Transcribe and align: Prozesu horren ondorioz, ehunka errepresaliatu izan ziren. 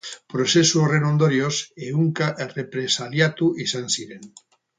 Prozesu 0.33 0.79
horren 0.85 1.03
ondorioz, 1.09 1.51
ehunka 1.89 2.31
errepresaliatu 2.47 3.51
izan 3.67 3.87
ziren. 3.99 4.27